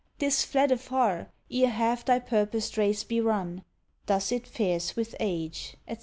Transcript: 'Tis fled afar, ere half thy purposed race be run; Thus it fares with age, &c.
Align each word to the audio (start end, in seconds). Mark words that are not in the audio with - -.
'Tis 0.17 0.43
fled 0.43 0.71
afar, 0.71 1.29
ere 1.51 1.69
half 1.69 2.03
thy 2.03 2.17
purposed 2.17 2.75
race 2.75 3.03
be 3.03 3.21
run; 3.21 3.63
Thus 4.07 4.31
it 4.31 4.47
fares 4.47 4.95
with 4.95 5.13
age, 5.19 5.75
&c. 5.87 5.97